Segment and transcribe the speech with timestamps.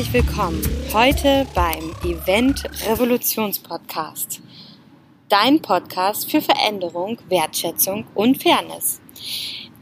[0.00, 0.62] herzlich willkommen
[0.94, 4.40] heute beim Event Revolutions Podcast.
[5.28, 9.02] Dein Podcast für Veränderung, Wertschätzung und Fairness.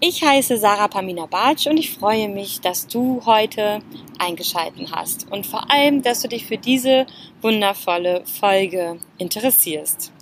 [0.00, 3.78] Ich heiße Sarah Pamina Bartsch und ich freue mich, dass du heute
[4.18, 7.06] eingeschalten hast und vor allem, dass du dich für diese
[7.40, 10.12] wundervolle Folge interessierst.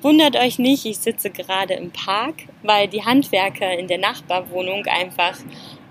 [0.00, 5.36] Wundert euch nicht, ich sitze gerade im Park, weil die Handwerker in der Nachbarwohnung einfach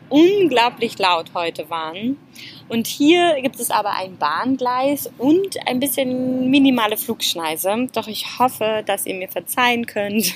[0.08, 2.18] unglaublich laut heute waren.
[2.70, 7.90] Und hier gibt es aber ein Bahngleis und ein bisschen minimale Flugschneise.
[7.94, 10.34] Doch ich hoffe, dass ihr mir verzeihen könnt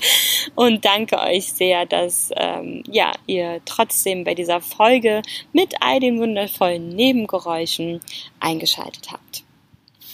[0.54, 6.20] und danke euch sehr, dass ähm, ja, ihr trotzdem bei dieser Folge mit all den
[6.20, 8.00] wundervollen Nebengeräuschen
[8.38, 9.42] eingeschaltet habt.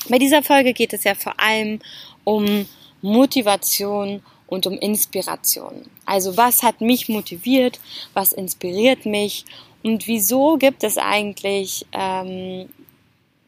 [0.09, 1.80] Bei dieser Folge geht es ja vor allem
[2.24, 2.66] um
[3.02, 5.84] Motivation und um Inspiration.
[6.06, 7.78] Also was hat mich motiviert,
[8.15, 9.45] was inspiriert mich
[9.82, 12.68] und wieso gibt es eigentlich ähm,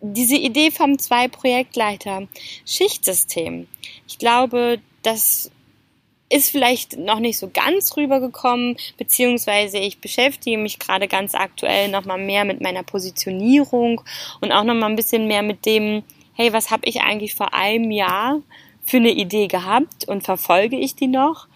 [0.01, 2.29] diese Idee vom Zwei-Projektleiter
[2.65, 3.67] Schichtsystem?
[4.07, 5.51] Ich glaube, das
[6.31, 12.19] ist vielleicht noch nicht so ganz rübergekommen, beziehungsweise ich beschäftige mich gerade ganz aktuell nochmal
[12.19, 14.01] mehr mit meiner Positionierung
[14.41, 17.91] und auch nochmal ein bisschen mehr mit dem, hey, was habe ich eigentlich vor einem
[17.91, 18.41] Jahr
[18.85, 21.49] für eine Idee gehabt und verfolge ich die noch?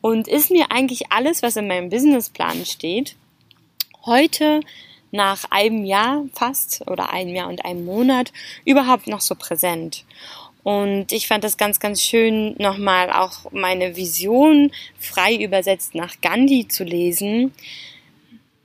[0.00, 3.16] Und ist mir eigentlich alles, was in meinem Businessplan steht,
[4.06, 4.60] heute
[5.12, 8.32] nach einem Jahr fast oder einem Jahr und einem Monat
[8.64, 10.04] überhaupt noch so präsent?
[10.62, 16.68] Und ich fand das ganz, ganz schön, nochmal auch meine Vision frei übersetzt nach Gandhi
[16.68, 17.54] zu lesen,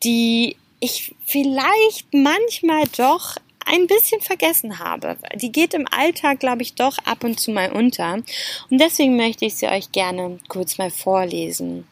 [0.03, 5.17] die ich vielleicht manchmal doch ein bisschen vergessen habe.
[5.35, 8.13] Die geht im Alltag, glaube ich, doch ab und zu mal unter.
[8.13, 11.87] Und deswegen möchte ich sie euch gerne kurz mal vorlesen.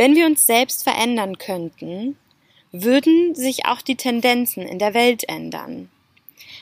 [0.00, 2.16] Wenn wir uns selbst verändern könnten,
[2.72, 5.90] würden sich auch die Tendenzen in der Welt ändern.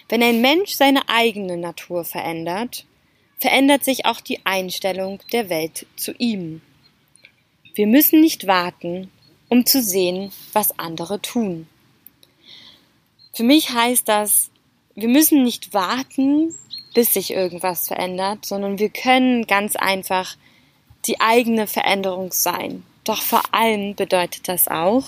[0.09, 2.85] Wenn ein Mensch seine eigene Natur verändert,
[3.39, 6.63] verändert sich auch die Einstellung der Welt zu ihm.
[7.77, 9.09] Wir müssen nicht warten,
[9.49, 11.69] um zu sehen, was andere tun.
[13.33, 14.51] Für mich heißt das,
[14.97, 16.53] wir müssen nicht warten,
[16.93, 20.35] bis sich irgendwas verändert, sondern wir können ganz einfach
[21.07, 22.83] die eigene Veränderung sein.
[23.09, 25.05] Doch vor allem bedeutet das auch,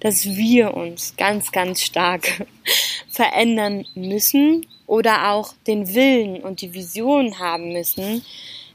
[0.00, 2.46] dass wir uns ganz, ganz stark
[3.08, 8.24] verändern müssen oder auch den Willen und die Vision haben müssen,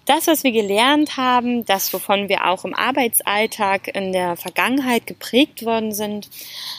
[0.05, 5.65] das, was wir gelernt haben, das, wovon wir auch im Arbeitsalltag in der Vergangenheit geprägt
[5.65, 6.29] worden sind,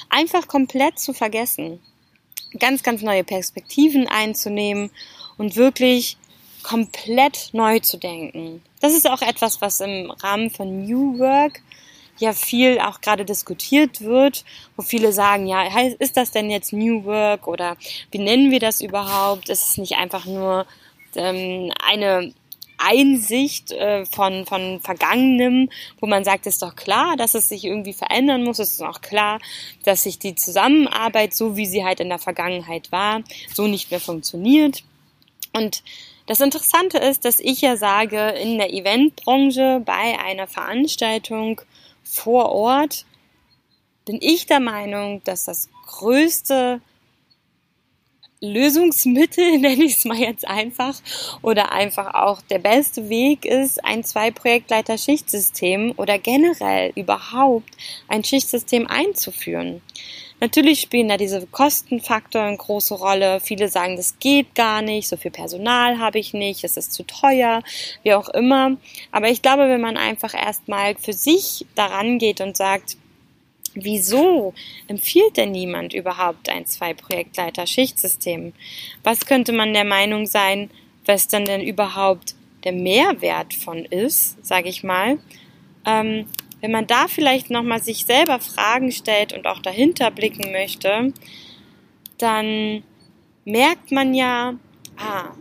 [0.08, 1.80] einfach komplett zu vergessen
[2.58, 4.90] ganz, ganz neue Perspektiven einzunehmen
[5.38, 6.16] und wirklich
[6.62, 8.62] komplett neu zu denken.
[8.80, 11.60] Das ist auch etwas, was im Rahmen von New Work
[12.18, 14.44] ja viel auch gerade diskutiert wird,
[14.76, 15.64] wo viele sagen, ja,
[15.98, 17.76] ist das denn jetzt New Work oder
[18.10, 19.48] wie nennen wir das überhaupt?
[19.48, 20.66] Ist es nicht einfach nur
[21.16, 22.32] ähm, eine
[22.78, 25.70] Einsicht äh, von, von Vergangenem,
[26.00, 29.00] wo man sagt, ist doch klar, dass es sich irgendwie verändern muss, es ist auch
[29.00, 29.38] klar,
[29.84, 33.22] dass sich die Zusammenarbeit, so wie sie halt in der Vergangenheit war,
[33.52, 34.82] so nicht mehr funktioniert.
[35.52, 35.82] Und
[36.26, 41.60] das Interessante ist, dass ich ja sage, in der Eventbranche bei einer Veranstaltung
[42.04, 43.06] vor Ort
[44.04, 46.80] bin ich der Meinung, dass das größte
[48.40, 50.94] Lösungsmittel, nenne ich es mal jetzt einfach,
[51.42, 57.70] oder einfach auch der beste Weg ist, ein Zwei-Projektleiter-Schichtsystem oder generell überhaupt
[58.08, 59.80] ein Schichtsystem einzuführen.
[60.40, 63.40] Natürlich spielen da diese Kostenfaktoren eine große Rolle.
[63.40, 67.04] Viele sagen, das geht gar nicht, so viel Personal habe ich nicht, es ist zu
[67.04, 67.62] teuer,
[68.02, 68.76] wie auch immer.
[69.10, 72.96] Aber ich glaube, wenn man einfach erstmal für sich daran geht und sagt,
[73.74, 74.54] Wieso
[74.86, 78.52] empfiehlt denn niemand überhaupt ein Zwei-Projektleiter-Schichtsystem?
[79.02, 80.70] Was könnte man der Meinung sein,
[81.06, 85.18] was dann denn überhaupt der Mehrwert von ist, sage ich mal?
[85.84, 86.26] Ähm,
[86.64, 91.12] wenn man da vielleicht nochmal sich selber Fragen stellt und auch dahinter blicken möchte,
[92.16, 92.82] dann
[93.44, 94.54] merkt man ja,
[94.96, 95.32] ah,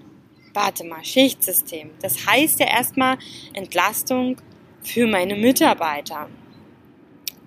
[0.53, 1.91] warte mal, Schichtsystem.
[2.01, 3.17] Das heißt ja erstmal
[3.53, 4.35] Entlastung
[4.83, 6.29] für meine Mitarbeiter.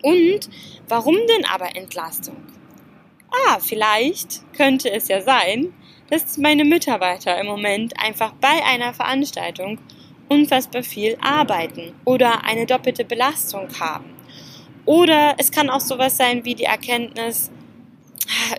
[0.03, 0.49] Und
[0.89, 2.39] warum denn aber Entlastung?
[3.47, 5.75] Ah, vielleicht könnte es ja sein,
[6.09, 9.79] dass meine Mitarbeiter im Moment einfach bei einer Veranstaltung
[10.29, 14.15] unfassbar viel arbeiten oder eine doppelte Belastung haben.
[14.85, 17.51] Oder es kann auch sowas sein wie die Erkenntnis,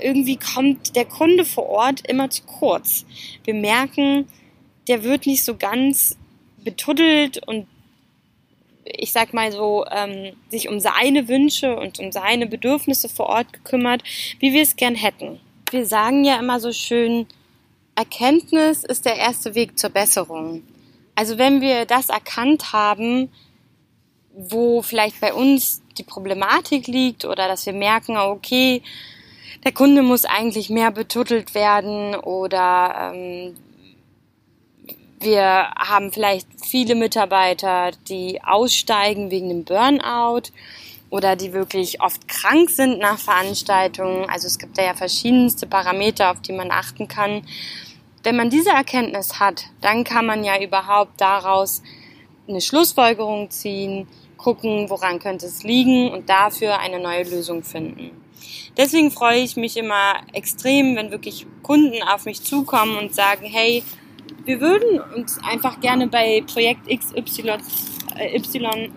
[0.01, 3.05] irgendwie kommt der Kunde vor Ort immer zu kurz.
[3.43, 4.27] Wir merken,
[4.87, 6.17] der wird nicht so ganz
[6.63, 7.67] betuddelt und
[8.85, 13.51] ich sag mal so, ähm, sich um seine Wünsche und um seine Bedürfnisse vor Ort
[13.51, 14.03] gekümmert,
[14.39, 15.39] wie wir es gern hätten.
[15.71, 17.27] wir sagen ja immer so schön,
[17.95, 20.63] Erkenntnis ist der erste Weg zur Besserung.
[21.17, 23.31] Also wenn wir das erkannt haben,
[24.35, 28.83] wo vielleicht bei uns die Problematik liegt oder dass wir merken, okay,
[29.63, 33.55] der Kunde muss eigentlich mehr betuttelt werden oder ähm,
[35.19, 40.51] wir haben vielleicht viele Mitarbeiter, die aussteigen wegen dem Burnout
[41.09, 44.29] oder die wirklich oft krank sind nach Veranstaltungen.
[44.29, 47.41] Also es gibt da ja verschiedenste Parameter, auf die man achten kann.
[48.27, 51.81] Wenn man diese Erkenntnis hat, dann kann man ja überhaupt daraus
[52.45, 58.11] eine Schlussfolgerung ziehen, gucken, woran könnte es liegen und dafür eine neue Lösung finden.
[58.75, 63.81] Deswegen freue ich mich immer extrem, wenn wirklich Kunden auf mich zukommen und sagen, hey,
[64.43, 67.59] wir würden uns einfach gerne bei Projekt XY
[68.17, 68.41] äh,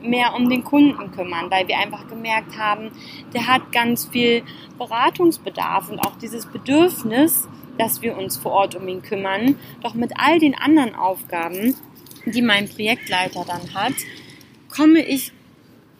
[0.03, 2.91] mehr um den Kunden kümmern, weil wir einfach gemerkt haben,
[3.33, 4.43] der hat ganz viel
[4.76, 7.47] Beratungsbedarf und auch dieses Bedürfnis,
[7.81, 9.56] dass wir uns vor Ort um ihn kümmern.
[9.82, 11.75] Doch mit all den anderen Aufgaben,
[12.27, 13.94] die mein Projektleiter dann hat,
[14.69, 15.32] komme ich,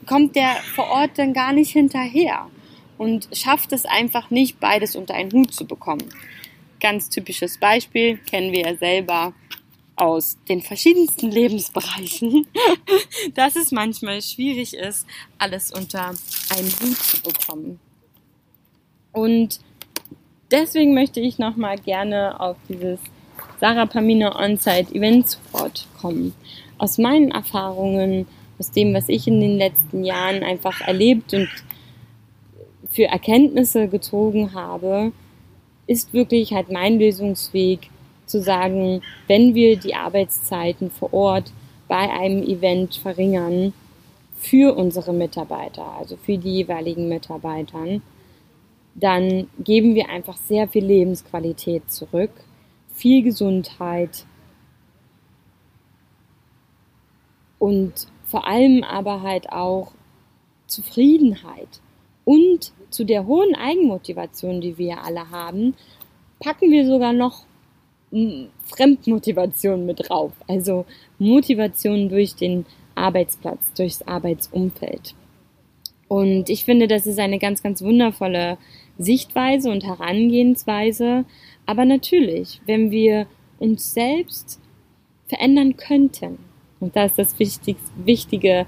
[0.07, 2.49] kommt der vor Ort dann gar nicht hinterher
[2.99, 6.05] und schafft es einfach nicht, beides unter einen Hut zu bekommen.
[6.81, 9.33] Ganz typisches Beispiel kennen wir ja selber
[9.97, 12.47] aus den verschiedensten Lebensbereichen,
[13.35, 15.07] dass es manchmal schwierig ist,
[15.39, 16.15] alles unter
[16.51, 17.81] einen Hut zu bekommen.
[19.13, 19.61] Und
[20.51, 22.99] deswegen möchte ich nochmal gerne auf dieses
[23.61, 26.35] Sarah Pamina On-Site Event Support kommen.
[26.79, 28.27] Aus meinen Erfahrungen,
[28.59, 31.49] aus dem, was ich in den letzten Jahren einfach erlebt und
[32.89, 35.13] für Erkenntnisse gezogen habe,
[35.87, 37.91] ist wirklich halt mein Lösungsweg,
[38.31, 41.53] zu sagen, wenn wir die Arbeitszeiten vor Ort
[41.89, 43.73] bei einem Event verringern
[44.39, 48.03] für unsere Mitarbeiter, also für die jeweiligen Mitarbeitern,
[49.03, 52.31] dann geben wir einfach sehr viel Lebensqualität zurück,
[52.93, 54.25] viel Gesundheit
[57.59, 57.93] und
[58.25, 59.93] vor allem aber halt auch
[60.67, 61.81] Zufriedenheit
[62.25, 65.75] und zu der hohen Eigenmotivation, die wir alle haben,
[66.39, 67.45] packen wir sogar noch
[68.65, 70.33] Fremdmotivation mit drauf.
[70.49, 70.85] Also
[71.19, 75.15] Motivation durch den Arbeitsplatz, durchs Arbeitsumfeld.
[76.09, 78.59] Und ich finde, das ist eine ganz, ganz wundervolle
[79.01, 81.25] Sichtweise und Herangehensweise.
[81.67, 83.27] Aber natürlich, wenn wir
[83.59, 84.61] uns selbst
[85.29, 86.39] verändern könnten,
[86.81, 88.67] und da ist das wichtig, wichtige,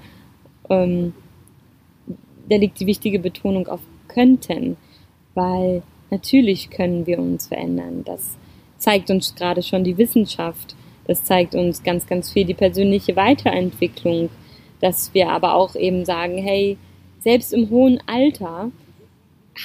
[0.69, 1.13] ähm,
[2.49, 4.77] da liegt die wichtige Betonung auf könnten,
[5.33, 5.81] weil
[6.11, 8.03] natürlich können wir uns verändern.
[8.05, 8.37] Das
[8.77, 10.75] zeigt uns gerade schon die Wissenschaft.
[11.07, 14.29] Das zeigt uns ganz, ganz viel die persönliche Weiterentwicklung.
[14.79, 16.77] Dass wir aber auch eben sagen, hey,
[17.19, 18.71] selbst im hohen Alter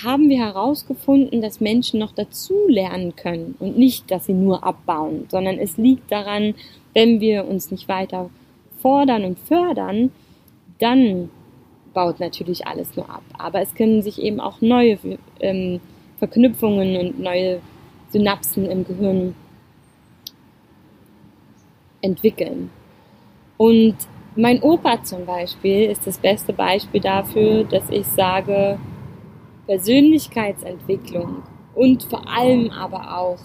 [0.02, 5.26] haben wir herausgefunden, dass Menschen noch dazu lernen können und nicht, dass sie nur abbauen,
[5.28, 6.54] sondern es liegt daran,
[6.94, 8.30] wenn wir uns nicht weiter
[8.80, 10.10] fordern und fördern,
[10.78, 11.30] dann
[11.94, 13.22] baut natürlich alles nur ab.
[13.38, 14.98] Aber es können sich eben auch neue
[15.40, 15.80] ähm,
[16.18, 17.60] Verknüpfungen und neue
[18.10, 19.34] Synapsen im Gehirn
[22.00, 22.70] entwickeln.
[23.56, 23.96] Und
[24.36, 28.78] mein Opa zum Beispiel ist das beste Beispiel dafür, dass ich sage,
[29.68, 31.42] Persönlichkeitsentwicklung
[31.74, 33.38] und vor allem aber auch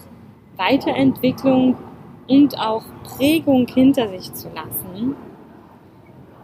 [0.56, 1.76] Weiterentwicklung
[2.26, 5.14] und auch Prägung hinter sich zu lassen,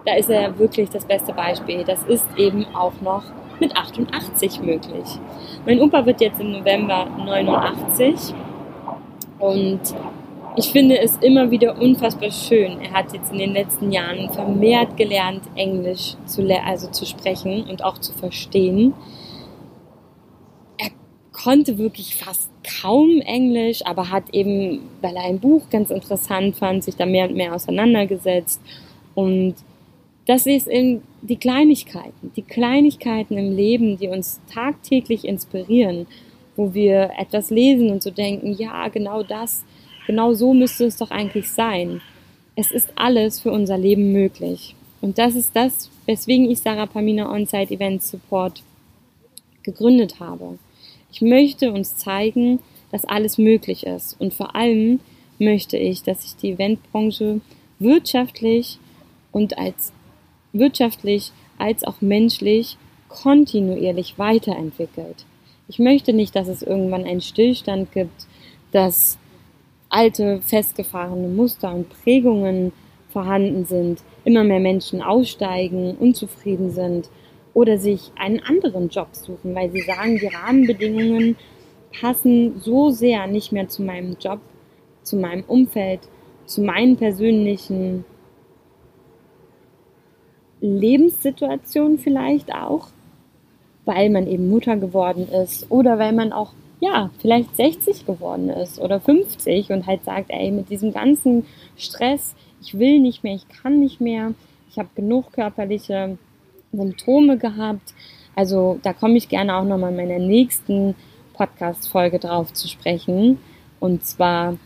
[0.05, 1.83] da ist er wirklich das beste Beispiel.
[1.85, 3.25] Das ist eben auch noch
[3.59, 5.19] mit 88 möglich.
[5.65, 8.35] Mein Opa wird jetzt im November 89
[9.39, 9.81] und
[10.57, 12.81] ich finde es immer wieder unfassbar schön.
[12.81, 17.85] Er hat jetzt in den letzten Jahren vermehrt gelernt, Englisch zu, also zu sprechen und
[17.85, 18.93] auch zu verstehen.
[21.43, 22.51] Konnte wirklich fast
[22.83, 27.29] kaum Englisch, aber hat eben, weil er ein Buch ganz interessant fand, sich da mehr
[27.29, 28.61] und mehr auseinandergesetzt
[29.15, 29.55] und
[30.27, 36.07] das ist in die Kleinigkeiten, die Kleinigkeiten im Leben, die uns tagtäglich inspirieren,
[36.57, 39.65] wo wir etwas lesen und so denken, ja, genau das,
[40.07, 42.01] genau so müsste es doch eigentlich sein.
[42.55, 44.75] Es ist alles für unser Leben möglich.
[45.01, 48.63] Und das ist das, weswegen ich Sarah Pamina On-Site Event Support
[49.63, 50.59] gegründet habe.
[51.13, 54.21] Ich möchte uns zeigen, dass alles möglich ist.
[54.21, 55.01] Und vor allem
[55.39, 57.41] möchte ich, dass sich die Eventbranche
[57.79, 58.79] wirtschaftlich
[59.33, 59.93] und als
[60.53, 62.77] wirtschaftlich als auch menschlich
[63.09, 65.25] kontinuierlich weiterentwickelt.
[65.69, 68.27] Ich möchte nicht, dass es irgendwann einen Stillstand gibt,
[68.73, 69.19] dass
[69.89, 72.73] alte, festgefahrene Muster und Prägungen
[73.13, 77.09] vorhanden sind, immer mehr Menschen aussteigen, unzufrieden sind
[77.55, 81.37] oder sich einen anderen Job suchen, weil sie sagen, die Rahmenbedingungen
[82.01, 84.41] passen so sehr nicht mehr zu meinem Job,
[85.03, 86.01] zu meinem Umfeld,
[86.47, 88.05] zu meinen persönlichen
[90.61, 92.89] Lebenssituationen vielleicht auch,
[93.85, 98.81] weil man eben Mutter geworden ist oder weil man auch ja, vielleicht 60 geworden ist
[98.81, 101.45] oder 50 und halt sagt, ey, mit diesem ganzen
[101.77, 104.33] Stress, ich will nicht mehr, ich kann nicht mehr,
[104.71, 106.17] ich habe genug körperliche
[106.73, 107.95] Symptome gehabt.
[108.35, 110.95] Also da komme ich gerne auch nochmal in meiner nächsten
[111.35, 113.39] Podcast-Folge drauf zu sprechen.
[113.81, 114.57] Und zwar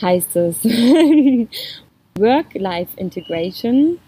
[0.00, 0.64] heißt es
[2.18, 3.98] Work-Life-Integration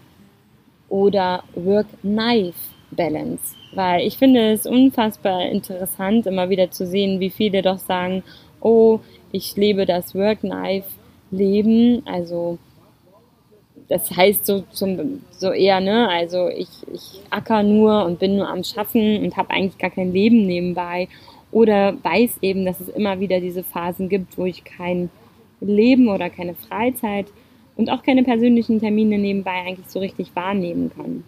[0.89, 7.77] oder Work-Knife-Balance weil ich finde es unfassbar interessant, immer wieder zu sehen, wie viele doch
[7.77, 8.23] sagen,
[8.61, 8.99] oh,
[9.31, 12.57] ich lebe das Work-Knife-Leben, also
[13.89, 18.49] das heißt so, zum, so eher, ne, also ich, ich acker nur und bin nur
[18.49, 21.07] am Schaffen und habe eigentlich gar kein Leben nebenbei
[21.51, 25.09] oder weiß eben, dass es immer wieder diese Phasen gibt, wo ich kein
[25.61, 27.27] Leben oder keine Freizeit
[27.77, 31.23] und auch keine persönlichen Termine nebenbei eigentlich so richtig wahrnehmen kann.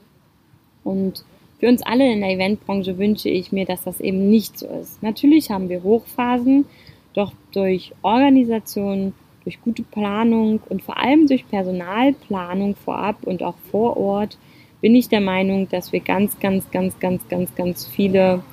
[0.84, 1.24] Und
[1.60, 5.02] für uns alle in der Eventbranche wünsche ich mir, dass das eben nicht so ist.
[5.02, 6.66] Natürlich haben wir Hochphasen,
[7.14, 9.14] doch durch Organisation,
[9.44, 14.38] durch gute Planung und vor allem durch Personalplanung vorab und auch vor Ort
[14.82, 18.44] bin ich der Meinung, dass wir ganz, ganz, ganz, ganz, ganz, ganz viele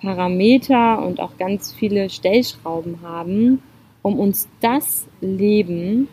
[0.00, 3.62] Parameter und auch ganz viele Stellschrauben haben,
[4.02, 6.08] um uns das Leben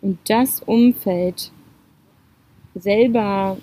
[0.00, 1.52] und das Umfeld
[2.74, 3.58] selber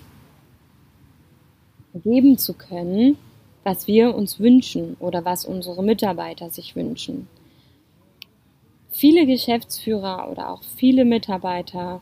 [1.94, 3.16] geben zu können,
[3.64, 7.28] was wir uns wünschen oder was unsere Mitarbeiter sich wünschen.
[8.98, 12.00] Viele Geschäftsführer oder auch viele Mitarbeiter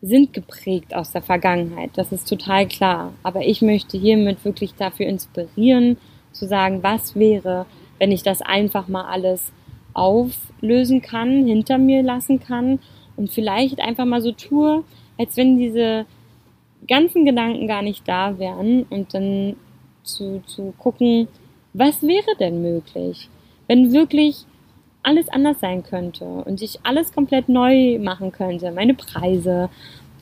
[0.00, 1.90] sind geprägt aus der Vergangenheit.
[1.96, 3.12] Das ist total klar.
[3.22, 5.98] Aber ich möchte hiermit wirklich dafür inspirieren,
[6.32, 7.66] zu sagen, was wäre,
[7.98, 9.52] wenn ich das einfach mal alles
[9.92, 12.78] auflösen kann, hinter mir lassen kann
[13.16, 14.82] und vielleicht einfach mal so tue,
[15.18, 16.06] als wenn diese
[16.88, 19.56] ganzen Gedanken gar nicht da wären und dann
[20.04, 21.28] zu, zu gucken,
[21.74, 23.28] was wäre denn möglich,
[23.66, 24.46] wenn wirklich
[25.04, 29.68] alles anders sein könnte und ich alles komplett neu machen könnte, meine Preise,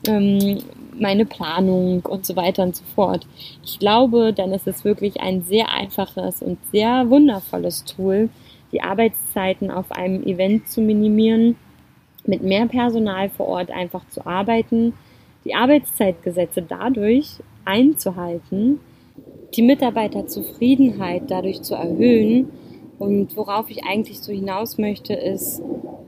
[0.07, 0.59] ähm,
[0.99, 3.25] meine Planung und so weiter und so fort.
[3.63, 8.29] Ich glaube, dann ist es wirklich ein sehr einfaches und sehr wundervolles Tool,
[8.71, 11.55] die Arbeitszeiten auf einem Event zu minimieren,
[12.25, 14.93] mit mehr Personal vor Ort einfach zu arbeiten,
[15.45, 18.79] die Arbeitszeitgesetze dadurch einzuhalten,
[19.55, 22.49] die Mitarbeiterzufriedenheit dadurch zu erhöhen.
[22.99, 25.61] Und worauf ich eigentlich so hinaus möchte, ist,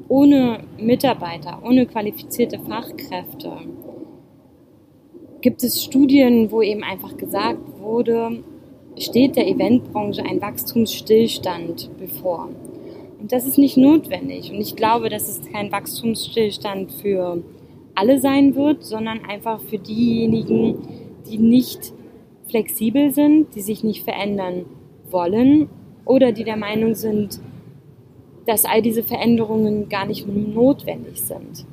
[0.07, 3.51] ohne Mitarbeiter, ohne qualifizierte Fachkräfte
[5.41, 8.43] gibt es Studien, wo eben einfach gesagt wurde,
[8.97, 12.49] steht der Eventbranche ein Wachstumsstillstand bevor.
[13.19, 14.51] Und das ist nicht notwendig.
[14.51, 17.43] Und ich glaube, das ist kein Wachstumsstillstand für
[17.93, 20.79] alle sein wird, sondern einfach für diejenigen,
[21.29, 21.93] die nicht
[22.49, 24.65] flexibel sind, die sich nicht verändern
[25.11, 25.69] wollen
[26.05, 27.39] oder die der Meinung sind,
[28.45, 31.65] dass all diese Veränderungen gar nicht notwendig sind.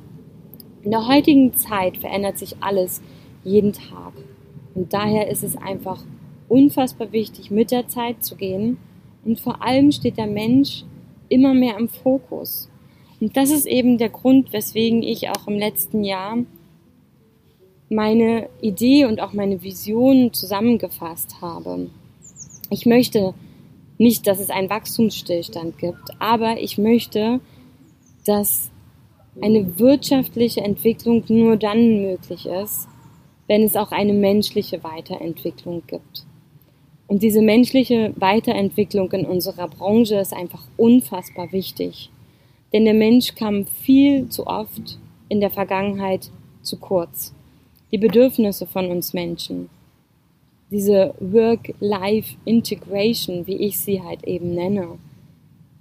[0.83, 3.01] In der heutigen Zeit verändert sich alles
[3.43, 4.13] jeden Tag.
[4.75, 6.03] Und daher ist es einfach
[6.49, 8.77] unfassbar wichtig, mit der Zeit zu gehen.
[9.23, 10.83] Und vor allem steht der Mensch
[11.29, 12.69] immer mehr im Fokus.
[13.21, 16.37] Und das ist eben der Grund, weswegen ich auch im letzten Jahr
[17.89, 21.89] meine Idee und auch meine Vision zusammengefasst habe.
[22.69, 23.33] Ich möchte
[24.03, 27.39] nicht, dass es einen Wachstumsstillstand gibt, aber ich möchte,
[28.25, 28.69] dass
[29.41, 32.87] eine wirtschaftliche Entwicklung nur dann möglich ist,
[33.47, 36.25] wenn es auch eine menschliche Weiterentwicklung gibt.
[37.07, 42.09] Und diese menschliche Weiterentwicklung in unserer Branche ist einfach unfassbar wichtig.
[42.71, 44.97] Denn der Mensch kam viel zu oft
[45.29, 46.31] in der Vergangenheit
[46.61, 47.33] zu kurz.
[47.91, 49.69] Die Bedürfnisse von uns Menschen,
[50.73, 54.97] diese Work-Life-Integration, wie ich sie halt eben nenne,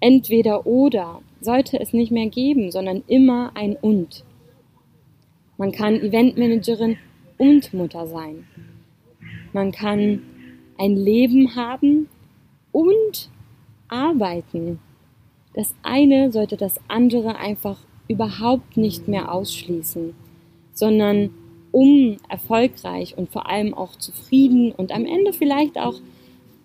[0.01, 4.23] entweder oder sollte es nicht mehr geben, sondern immer ein und.
[5.57, 6.99] Man kann Eventmanagerin
[7.39, 8.47] und Mutter sein.
[9.55, 10.21] Man kann
[10.79, 12.09] ein Leben haben
[12.71, 13.31] und
[13.89, 14.79] arbeiten.
[15.55, 20.15] Das eine sollte das andere einfach überhaupt nicht mehr ausschließen,
[20.73, 21.31] sondern
[21.73, 25.95] um erfolgreich und vor allem auch zufrieden und am Ende vielleicht auch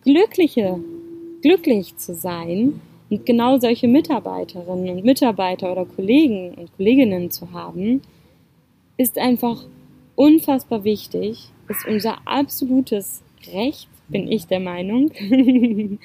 [0.04, 0.80] glückliche,
[1.42, 8.02] glücklich zu sein und genau solche Mitarbeiterinnen und Mitarbeiter oder Kollegen und Kolleginnen zu haben,
[8.98, 9.66] ist einfach
[10.16, 13.24] unfassbar wichtig, ist unser absolutes
[13.54, 15.12] Recht bin ich der Meinung.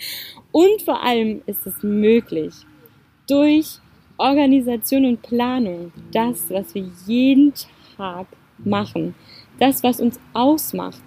[0.52, 2.54] und vor allem ist es möglich,
[3.28, 3.78] durch
[4.18, 7.52] Organisation und Planung, das, was wir jeden
[7.96, 8.26] Tag
[8.64, 9.14] machen,
[9.58, 11.02] das, was uns ausmacht,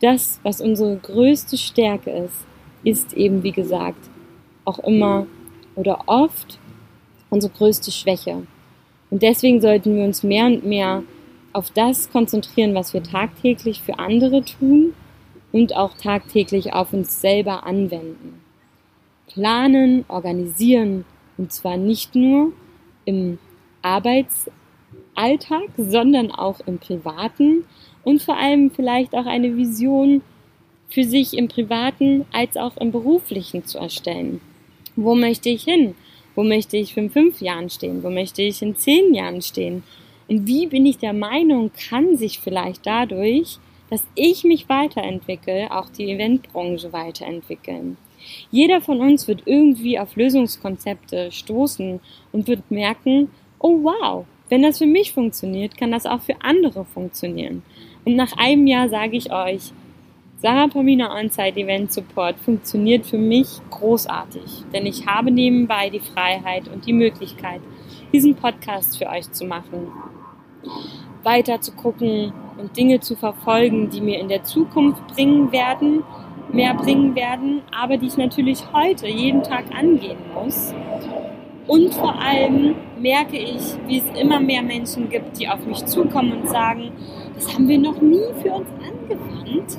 [0.00, 2.46] das, was unsere größte Stärke ist,
[2.84, 4.10] ist eben, wie gesagt,
[4.64, 5.26] auch immer
[5.74, 6.58] oder oft
[7.30, 8.46] unsere größte Schwäche.
[9.10, 11.02] Und deswegen sollten wir uns mehr und mehr
[11.52, 14.94] auf das konzentrieren, was wir tagtäglich für andere tun
[15.52, 18.40] und auch tagtäglich auf uns selber anwenden.
[19.28, 21.04] Planen, organisieren
[21.36, 22.52] und zwar nicht nur
[23.04, 23.38] im
[25.14, 27.64] Arbeitsalltag, sondern auch im privaten
[28.04, 30.22] und vor allem vielleicht auch eine Vision
[30.88, 34.40] für sich im privaten als auch im beruflichen zu erstellen.
[34.96, 35.94] Wo möchte ich hin?
[36.34, 38.02] Wo möchte ich in fünf Jahren stehen?
[38.02, 39.82] Wo möchte ich in zehn Jahren stehen?
[40.28, 43.58] Und wie bin ich der Meinung, kann sich vielleicht dadurch,
[43.90, 47.96] dass ich mich weiterentwickle, auch die Eventbranche weiterentwickeln?
[48.50, 52.00] Jeder von uns wird irgendwie auf Lösungskonzepte stoßen
[52.32, 56.84] und wird merken, oh wow, wenn das für mich funktioniert, kann das auch für andere
[56.84, 57.62] funktionieren.
[58.04, 59.72] Und nach einem Jahr sage ich euch,
[60.42, 66.68] Sarah Pamina On-Site Event Support funktioniert für mich großartig, denn ich habe nebenbei die Freiheit
[66.68, 67.62] und die Möglichkeit,
[68.12, 69.90] diesen Podcast für euch zu machen,
[71.22, 76.02] weiter zu gucken und Dinge zu verfolgen, die mir in der Zukunft bringen werden,
[76.52, 80.74] mehr bringen werden, aber die ich natürlich heute jeden Tag angehen muss.
[81.66, 86.32] Und vor allem merke ich, wie es immer mehr Menschen gibt, die auf mich zukommen
[86.32, 86.90] und sagen,
[87.34, 89.78] das haben wir noch nie für uns angewandt,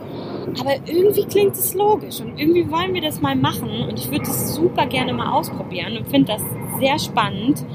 [0.60, 4.26] aber irgendwie klingt es logisch und irgendwie wollen wir das mal machen und ich würde
[4.26, 6.42] das super gerne mal ausprobieren und finde das
[6.80, 7.66] sehr spannend.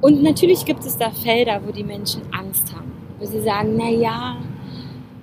[0.00, 3.88] Und natürlich gibt es da Felder, wo die Menschen Angst haben, wo sie sagen, na
[3.88, 4.36] ja,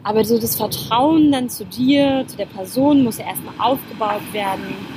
[0.03, 4.96] aber so das Vertrauen dann zu dir, zu der Person muss ja erstmal aufgebaut werden.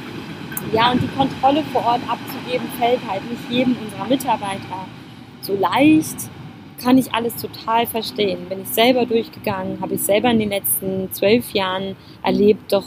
[0.73, 4.87] Ja, und die Kontrolle vor Ort abzugeben, fällt halt nicht jedem unserer Mitarbeiter
[5.43, 6.31] so leicht
[6.83, 8.49] kann ich alles total verstehen.
[8.49, 12.73] Bin ich selber durchgegangen, habe ich selber in den letzten zwölf Jahren erlebt.
[12.73, 12.87] Doch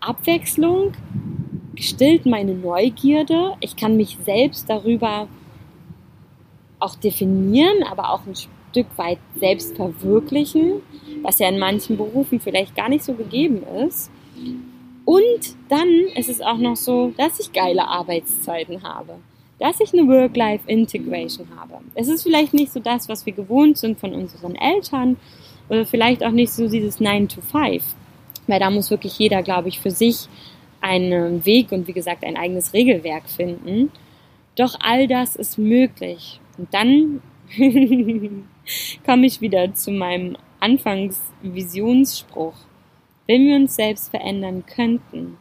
[0.00, 0.92] Abwechslung,
[1.76, 5.28] stillt meine Neugierde, ich kann mich selbst darüber
[6.86, 10.82] auch definieren, aber auch ein Stück weit selbst verwirklichen,
[11.22, 14.10] was ja in manchen Berufen vielleicht gar nicht so gegeben ist.
[15.04, 19.14] Und dann ist es auch noch so, dass ich geile Arbeitszeiten habe,
[19.58, 21.78] dass ich eine Work-Life-Integration habe.
[21.94, 25.16] Es ist vielleicht nicht so das, was wir gewohnt sind von unseren Eltern
[25.68, 27.82] oder vielleicht auch nicht so dieses 9 to 5,
[28.46, 30.28] weil da muss wirklich jeder, glaube ich, für sich
[30.80, 33.90] einen Weg und wie gesagt ein eigenes Regelwerk finden.
[34.56, 36.40] Doch all das ist möglich.
[36.58, 37.20] Und dann
[39.06, 42.54] komme ich wieder zu meinem Anfangsvisionsspruch.
[43.26, 45.36] Wenn wir uns selbst verändern könnten,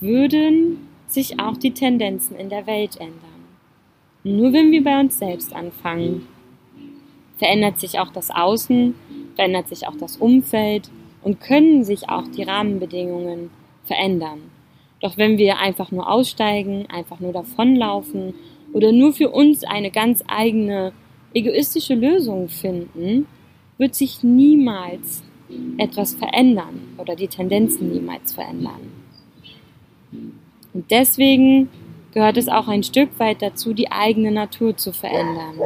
[0.00, 3.38] würden sich auch die Tendenzen in der Welt ändern.
[4.24, 6.26] Nur wenn wir bei uns selbst anfangen,
[7.38, 8.94] verändert sich auch das Außen,
[9.34, 10.90] verändert sich auch das Umfeld
[11.22, 13.50] und können sich auch die Rahmenbedingungen
[13.84, 14.50] verändern.
[15.00, 18.34] Doch wenn wir einfach nur aussteigen, einfach nur davonlaufen
[18.72, 20.92] oder nur für uns eine ganz eigene
[21.34, 23.26] egoistische Lösungen finden,
[23.76, 25.22] wird sich niemals
[25.78, 28.92] etwas verändern oder die Tendenzen niemals verändern.
[30.74, 31.68] Und deswegen
[32.12, 35.58] gehört es auch ein Stück weit dazu, die eigene Natur zu verändern.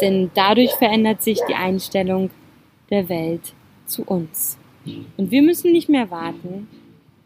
[0.00, 2.30] Denn dadurch verändert sich die Einstellung
[2.90, 3.54] der Welt
[3.86, 4.58] zu uns.
[5.16, 6.68] Und wir müssen nicht mehr warten,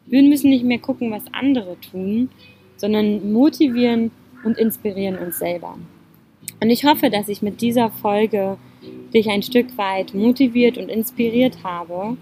[0.06, 2.30] wir müssen nicht mehr gucken, was andere tun,
[2.76, 4.10] sondern motivieren
[4.44, 5.76] und inspirieren uns selber.
[6.60, 8.56] Und ich hoffe, dass ich mit dieser Folge
[9.12, 12.16] dich ein Stück weit motiviert und inspiriert habe.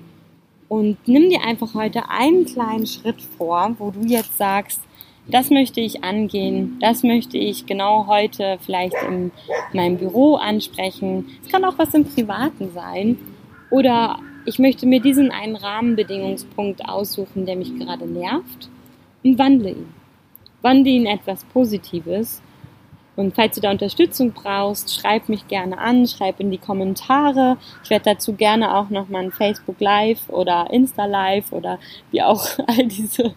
[0.69, 4.81] Und nimm dir einfach heute einen kleinen Schritt vor, wo du jetzt sagst,
[5.29, 9.33] das möchte ich angehen, das möchte ich genau heute vielleicht in
[9.73, 11.27] meinem Büro ansprechen.
[11.43, 13.19] Es kann auch was im Privaten sein.
[13.71, 18.69] Oder ich möchte mir diesen einen Rahmenbedingungspunkt aussuchen, der mich gerade nervt
[19.25, 20.06] und wandle ihn.
[20.67, 22.43] Wandle ihn etwas Positives
[23.17, 27.57] und falls du da Unterstützung brauchst, schreib mich gerne an, schreib in die Kommentare.
[27.83, 31.79] Ich werde dazu gerne auch nochmal ein Facebook Live oder Insta Live oder
[32.11, 33.35] wie auch all diese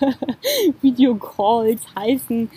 [0.80, 2.50] Videocalls heißen,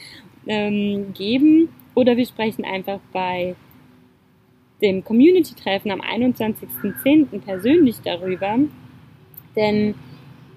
[0.48, 1.70] ähm, geben.
[1.94, 3.56] Oder wir sprechen einfach bei
[4.82, 7.42] dem Community-Treffen am 21.10.
[7.42, 8.58] persönlich darüber.
[9.58, 9.94] Denn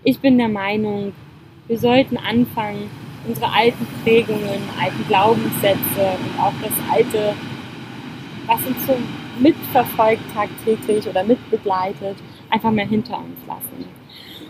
[0.05, 1.13] ich bin der Meinung,
[1.67, 2.89] wir sollten anfangen,
[3.27, 7.35] unsere alten Prägungen, alten Glaubenssätze und auch das alte,
[8.47, 8.95] was uns so
[9.41, 12.17] mitverfolgt tagtäglich oder mitbegleitet,
[12.51, 13.85] einfach mehr hinter uns lassen.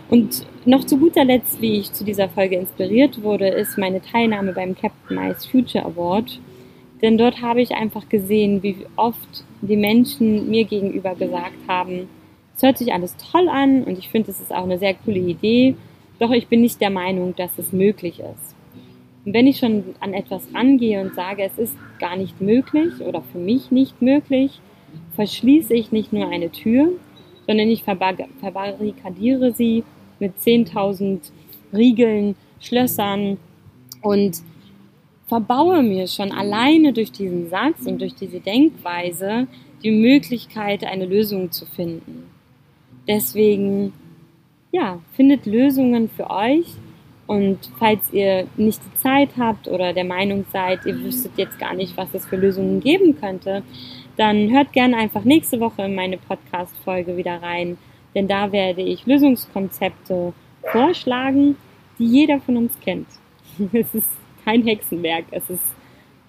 [0.09, 4.53] Und noch zu guter Letzt, wie ich zu dieser Folge inspiriert wurde, ist meine Teilnahme
[4.53, 6.39] beim Captain Mice Future Award.
[7.01, 12.07] Denn dort habe ich einfach gesehen, wie oft die Menschen mir gegenüber gesagt haben,
[12.55, 15.19] es hört sich alles toll an und ich finde, es ist auch eine sehr coole
[15.19, 15.75] Idee,
[16.19, 18.54] doch ich bin nicht der Meinung, dass es möglich ist.
[19.25, 23.21] Und wenn ich schon an etwas rangehe und sage, es ist gar nicht möglich oder
[23.21, 24.61] für mich nicht möglich,
[25.15, 26.89] verschließe ich nicht nur eine Tür,
[27.47, 29.83] sondern ich verbarrikadiere sie
[30.19, 31.19] mit 10.000
[31.73, 33.37] Riegeln, Schlössern
[34.01, 34.41] und
[35.27, 39.47] verbaue mir schon alleine durch diesen Satz und durch diese Denkweise
[39.83, 42.29] die Möglichkeit, eine Lösung zu finden.
[43.07, 43.93] Deswegen,
[44.71, 46.65] ja, findet Lösungen für euch,
[47.27, 51.73] und falls ihr nicht die Zeit habt oder der Meinung seid, ihr wüsstet jetzt gar
[51.73, 53.63] nicht, was es für Lösungen geben könnte,
[54.17, 57.77] dann hört gerne einfach nächste Woche in meine Podcast-Folge wieder rein,
[58.13, 60.33] denn da werde ich Lösungskonzepte
[60.71, 61.57] vorschlagen,
[61.99, 63.07] die jeder von uns kennt.
[63.73, 64.07] Es ist
[64.43, 65.63] kein Hexenwerk, es ist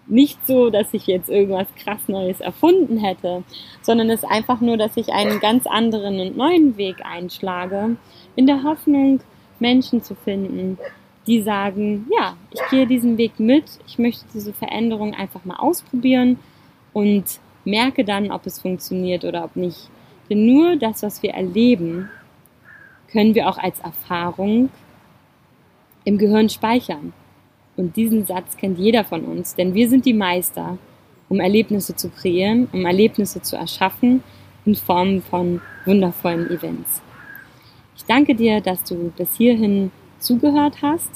[0.06, 3.42] nicht so, dass ich jetzt irgendwas krass Neues erfunden hätte,
[3.82, 7.96] sondern es ist einfach nur, dass ich einen ganz anderen und neuen Weg einschlage,
[8.36, 9.20] in der Hoffnung,
[9.60, 10.78] Menschen zu finden,
[11.26, 16.38] die sagen, ja, ich gehe diesen Weg mit, ich möchte diese Veränderung einfach mal ausprobieren
[16.92, 17.24] und
[17.64, 19.90] merke dann, ob es funktioniert oder ob nicht.
[20.30, 22.08] Denn nur das, was wir erleben,
[23.10, 24.70] können wir auch als Erfahrung
[26.04, 27.12] im Gehirn speichern.
[27.76, 30.78] Und diesen Satz kennt jeder von uns, denn wir sind die Meister,
[31.28, 34.22] um Erlebnisse zu kreieren, um Erlebnisse zu erschaffen
[34.64, 37.02] in Form von wundervollen Events.
[37.96, 41.10] Ich danke dir, dass du bis hierhin zugehört hast,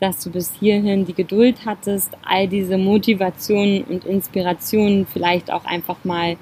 [0.00, 6.04] dass du bis hierhin die Geduld hattest, all diese Motivationen und Inspirationen vielleicht auch einfach
[6.04, 6.36] mal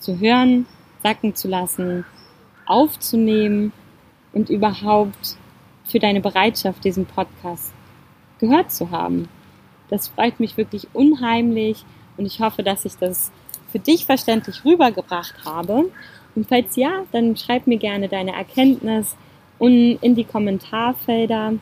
[0.00, 0.66] zu hören,
[1.02, 2.04] sacken zu lassen,
[2.66, 3.72] aufzunehmen
[4.32, 5.36] und überhaupt
[5.84, 7.72] für deine Bereitschaft, diesen Podcast
[8.40, 9.28] gehört zu haben.
[9.88, 11.84] Das freut mich wirklich unheimlich
[12.16, 13.30] und ich hoffe, dass ich das
[13.68, 15.84] für dich verständlich rübergebracht habe
[16.36, 19.16] und falls ja, dann schreib mir gerne deine Erkenntnis
[19.58, 21.54] in die Kommentarfelder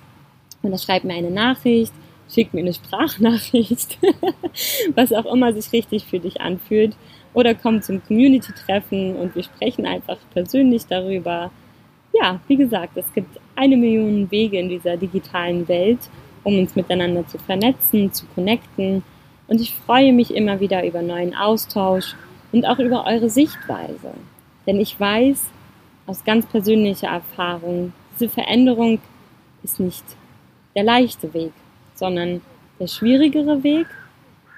[0.63, 1.93] oder schreib mir eine Nachricht,
[2.29, 3.99] schick mir eine Sprachnachricht,
[4.95, 6.97] was auch immer sich richtig für dich anfühlt.
[7.35, 11.51] Oder komm zum Community-Treffen und wir sprechen einfach persönlich darüber.
[12.13, 15.99] Ja, wie gesagt, es gibt eine Million Wege in dieser digitalen Welt,
[16.43, 19.03] um uns miteinander zu vernetzen, zu connecten.
[19.47, 22.15] Und ich freue mich immer wieder über neuen Austausch
[22.53, 24.15] und auch über eure Sichtweise.
[24.67, 25.45] Denn ich weiß
[26.07, 29.01] aus ganz persönlicher Erfahrung, diese Veränderung
[29.63, 30.05] ist nicht
[30.75, 31.53] der leichte Weg,
[31.95, 32.41] sondern
[32.79, 33.87] der schwierigere Weg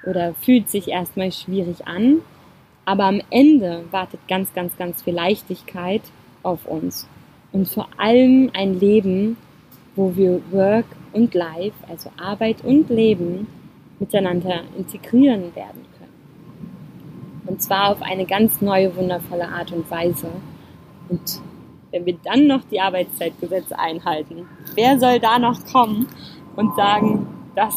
[0.05, 2.21] oder fühlt sich erstmal schwierig an,
[2.85, 6.01] aber am Ende wartet ganz, ganz, ganz viel Leichtigkeit
[6.43, 7.07] auf uns.
[7.51, 9.37] Und vor allem ein Leben,
[9.95, 13.47] wo wir Work und Life, also Arbeit und Leben,
[13.99, 15.85] miteinander integrieren werden
[17.57, 20.27] und zwar auf eine ganz neue, wundervolle Art und Weise.
[21.09, 21.41] Und
[21.89, 26.05] wenn wir dann noch die Arbeitszeitgesetze einhalten, wer soll da noch kommen
[26.55, 27.73] und sagen, das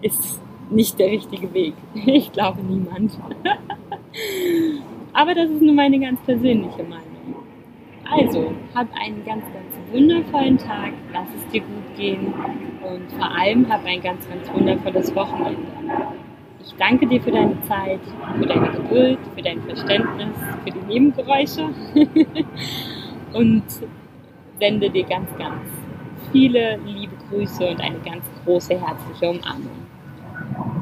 [0.00, 1.74] ist nicht der richtige Weg.
[2.06, 3.18] Ich glaube niemand.
[5.12, 7.34] Aber das ist nur meine ganz persönliche Meinung.
[8.08, 13.68] Also, hab einen ganz, ganz wundervollen Tag, lass es dir gut gehen und vor allem
[13.68, 15.66] hab ein ganz, ganz wundervolles Wochenende.
[16.62, 18.00] Ich danke dir für deine Zeit,
[18.38, 20.28] für deine Geduld, für dein Verständnis,
[20.64, 21.68] für die Nebengeräusche
[23.32, 23.64] und
[24.58, 25.62] sende dir ganz, ganz
[26.32, 29.86] viele liebe Grüße und eine ganz große herzliche Umarmung.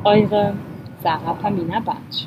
[0.04, 0.54] Eure
[1.02, 2.26] Sarah Pamina Bartsch.